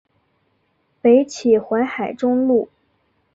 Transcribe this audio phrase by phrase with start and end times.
[0.99, 2.69] 北起淮海中路。